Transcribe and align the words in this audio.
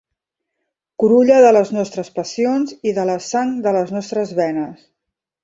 Curulla 1.03 1.37
de 1.45 1.51
les 1.57 1.71
nostres 1.75 2.09
passions 2.15 2.73
i 2.93 2.95
de 3.01 3.05
la 3.11 3.19
sang 3.27 3.53
de 3.69 3.75
les 3.79 3.95
nostres 3.99 4.35
venes. 4.43 4.85